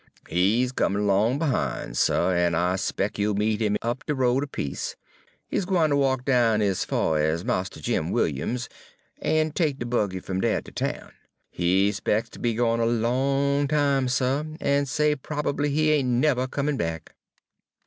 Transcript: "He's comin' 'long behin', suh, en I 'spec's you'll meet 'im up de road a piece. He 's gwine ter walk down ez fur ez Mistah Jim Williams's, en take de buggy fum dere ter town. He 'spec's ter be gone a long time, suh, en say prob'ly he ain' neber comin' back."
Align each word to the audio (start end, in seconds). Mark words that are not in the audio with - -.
"He's 0.27 0.71
comin' 0.71 1.05
'long 1.05 1.37
behin', 1.37 1.93
suh, 1.93 2.29
en 2.29 2.55
I 2.55 2.75
'spec's 2.75 3.19
you'll 3.19 3.35
meet 3.35 3.61
'im 3.61 3.77
up 3.83 4.03
de 4.07 4.15
road 4.15 4.43
a 4.43 4.47
piece. 4.47 4.95
He 5.47 5.57
's 5.59 5.63
gwine 5.65 5.91
ter 5.91 5.95
walk 5.95 6.25
down 6.25 6.59
ez 6.63 6.83
fur 6.83 7.19
ez 7.19 7.45
Mistah 7.45 7.79
Jim 7.79 8.09
Williams's, 8.09 8.67
en 9.21 9.51
take 9.51 9.77
de 9.77 9.85
buggy 9.85 10.19
fum 10.19 10.41
dere 10.41 10.59
ter 10.63 10.71
town. 10.71 11.11
He 11.51 11.91
'spec's 11.91 12.29
ter 12.31 12.39
be 12.39 12.55
gone 12.55 12.79
a 12.79 12.87
long 12.87 13.67
time, 13.67 14.07
suh, 14.07 14.43
en 14.59 14.87
say 14.87 15.15
prob'ly 15.15 15.69
he 15.69 15.91
ain' 15.91 16.19
neber 16.19 16.47
comin' 16.47 16.77
back." 16.77 17.13